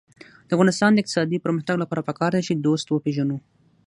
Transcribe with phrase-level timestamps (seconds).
[0.47, 3.37] د افغانستان د اقتصادي پرمختګ لپاره پکار ده چې دوست وپېژنو.